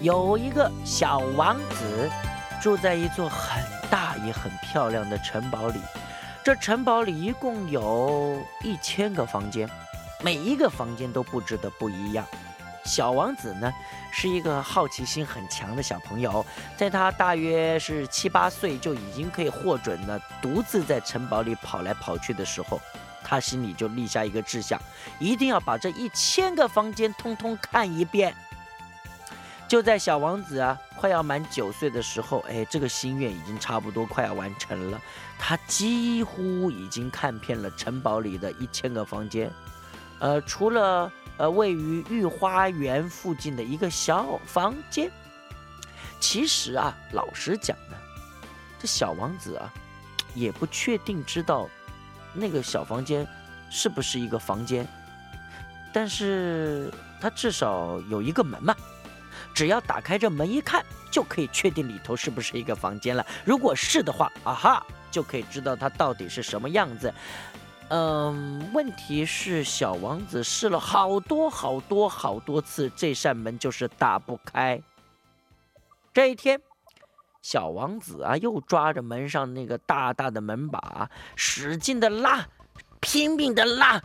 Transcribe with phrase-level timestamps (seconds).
[0.00, 2.10] 有一个小王子，
[2.62, 5.80] 住在一座很大也很漂亮的城堡里。
[6.44, 9.68] 这城堡里一共有一千个房间，
[10.22, 12.26] 每一个房间都布置的不一样。
[12.84, 13.72] 小王子呢，
[14.12, 16.44] 是一个好奇心很强的小朋友，
[16.76, 22.78] 在他大约是七八岁就已经可以获准了，独自在城堡里跑来跑去的时候，
[23.22, 24.78] 他心里就立下一个志向，
[25.18, 28.34] 一定要把这一千个房间通通看一遍。
[29.66, 35.00] 就在小王子啊快要满九岁的时候，哎，这个心愿已经差不多快要完成了。
[35.38, 39.50] 他几乎已经看遍了城堡里的一千个房间，
[40.20, 45.10] 呃，除了呃位于御花园附近的一个小房间。
[46.20, 47.96] 其实啊，老实讲呢，
[48.78, 49.72] 这小王子啊，
[50.34, 51.68] 也不确定知道
[52.32, 53.26] 那个小房间
[53.70, 54.86] 是不是一个房间，
[55.92, 58.74] 但是他至少有一个门嘛。
[59.54, 63.24] 只要打开这门一看，就可以确定里头是不是一个房间了。
[63.44, 67.14] 如果是的话，啊哈，就可以知道它到底是什么样子。
[67.88, 74.82] 嗯，问题是小王子试了好多好多好多次，这扇门就是打不开。
[76.12, 76.60] 这一天，
[77.42, 82.48] 小王子啊，又抓着门上那个大大的门把，使劲的拉，
[83.00, 84.02] 拼命的拉。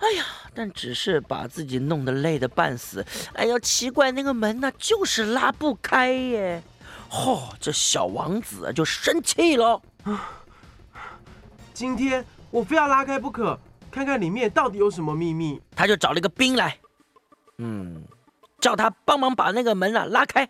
[0.00, 3.04] 哎呀，但只是把自己弄得累得半死。
[3.34, 6.62] 哎呀，奇怪，那个门呢，就是拉不开耶。
[7.10, 9.80] 嚯，这小王子就生气了。
[11.74, 13.58] 今天我非要拉开不可，
[13.90, 15.60] 看看里面到底有什么秘密。
[15.76, 16.78] 他就找了一个兵来，
[17.58, 18.02] 嗯，
[18.60, 20.48] 叫他帮忙把那个门啊拉开。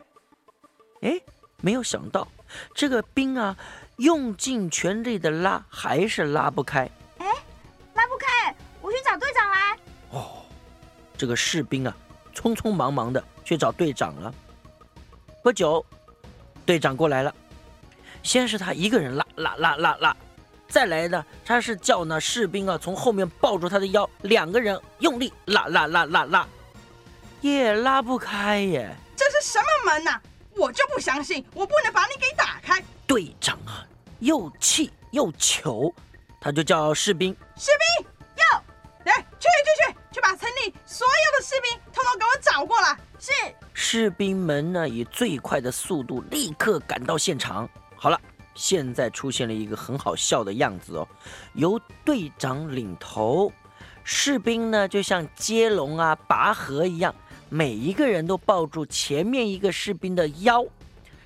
[1.02, 1.20] 哎，
[1.60, 2.28] 没有想到
[2.74, 3.56] 这个兵啊，
[3.96, 6.90] 用尽全力的拉，还是拉不开。
[11.20, 11.94] 这个士兵啊，
[12.34, 14.34] 匆匆忙忙的去找队长了。
[15.42, 15.84] 不久，
[16.64, 17.34] 队长过来了。
[18.22, 20.16] 先是他一个人拉拉拉拉拉，
[20.66, 26.48] 再来呢，他是叫那士兵啊从后面抱住他的腰，两个人用力拉拉拉拉拉，
[27.42, 28.90] 也拉不开耶。
[29.14, 30.18] 这是什么门呐？
[30.56, 32.82] 我就不相信，我不能把你给打开。
[33.06, 33.84] 队长啊，
[34.20, 35.92] 又气又糗，
[36.40, 38.09] 他就叫士兵，士兵
[40.90, 42.98] 所有的士兵统统给我找过来。
[43.20, 43.30] 是。
[43.72, 47.68] 士兵们呢，以最快的速度立刻赶到现场。
[47.94, 48.20] 好了，
[48.56, 51.06] 现在出现了一个很好笑的样子哦，
[51.54, 53.52] 由队长领头，
[54.02, 57.14] 士兵呢就像接龙啊、拔河一样，
[57.48, 60.66] 每一个人都抱住前面一个士兵的腰，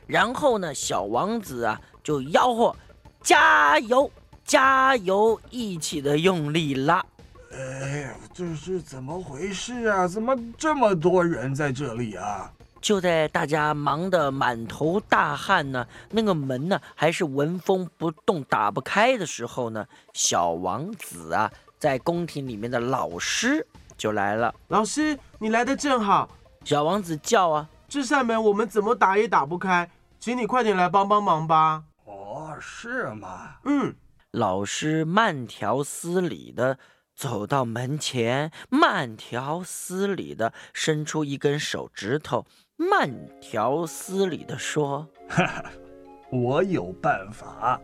[0.06, 2.76] 然后呢，小王子啊就吆喝
[3.24, 4.10] ：“加油，
[4.44, 7.02] 加油！”一起的用力拉。
[7.50, 10.06] 哎呀，这是怎么回事啊？
[10.06, 12.50] 怎么这么多人在这里啊？
[12.80, 23.66] 就在大家忙得满头大汗呢，那个门呢还是纹风不动、打不开的时候呢，小王子啊，在宫廷里面的老师
[23.96, 24.54] 就来了。
[24.68, 26.28] 老师，你来的正好。
[26.64, 31.82] 小王子叫啊，这扇门我们怎么打也打不开，请你快点来帮帮忙吧。
[32.04, 33.56] 哦，是吗？
[33.64, 33.94] 嗯。
[34.32, 36.78] 老师慢条斯理的。
[37.14, 42.44] 走到门前，慢条斯理地伸出一根手指头，
[42.76, 43.10] 慢
[43.40, 45.64] 条斯理地说：“哈哈，
[46.30, 47.80] 我有办法。”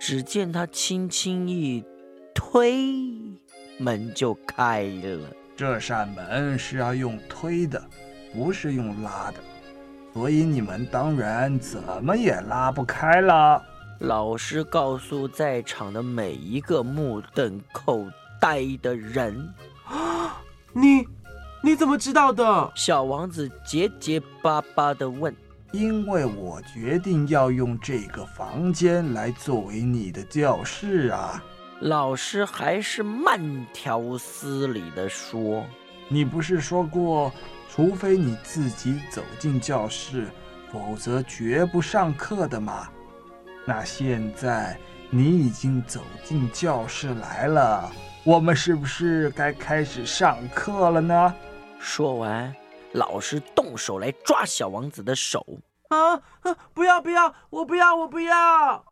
[0.00, 1.84] 只见他轻轻一
[2.34, 2.98] 推，
[3.78, 5.30] 门就开了。
[5.54, 7.80] 这扇门是要用推的，
[8.34, 9.36] 不是用拉的，
[10.12, 13.62] 所以你们当然怎么也拉不开了。
[14.00, 18.04] 老师告诉在场的每一个目瞪口。
[18.42, 19.54] 呆的人
[19.86, 20.42] 啊！
[20.74, 21.06] 你
[21.62, 22.72] 你怎么知道的？
[22.74, 25.32] 小王子结结巴巴的问。
[25.70, 31.40] 因为我决定要用这个房间来作为你的教室啊！
[31.80, 35.64] 老师还是慢条斯理的说
[36.10, 37.32] ：“你不是说过，
[37.70, 40.26] 除非你自己走进教室，
[40.72, 42.88] 否则绝不上课的吗？
[43.64, 44.76] 那现在
[45.10, 47.88] 你已经走进教室来了。”
[48.24, 51.34] 我们是不是该开始上课了呢？
[51.80, 52.54] 说完，
[52.92, 55.44] 老师动手来抓小王子的手。
[55.88, 56.56] 啊啊！
[56.72, 57.34] 不要不要！
[57.50, 58.84] 我不要我不要！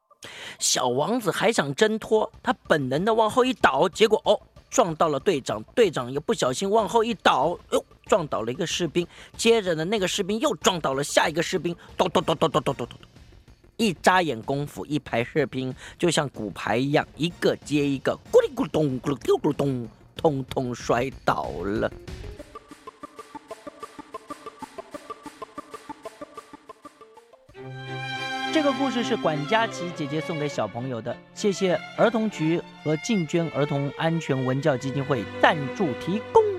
[0.58, 4.38] 小王子还想挣脱，他本能的往后一倒，结果哦，
[4.68, 5.62] 撞到了队长。
[5.76, 9.06] 队长又不小心往后一倒，哟，撞倒了一个士兵。
[9.36, 11.74] 接着呢，那个士兵又撞倒了下一个士兵。
[11.96, 12.98] 咚咚咚咚咚咚咚咚。
[13.76, 18.18] 一眨眼功夫，一排士兵就像骨牌一样，一个接一个，
[18.54, 21.90] 咕噜咚咕噜咕噜咚，通通摔倒了。
[28.52, 36.49] 这个故事是管家琪姐姐送给小朋友的，谢谢儿童局和进捐儿童安全文教基金会赞助提供。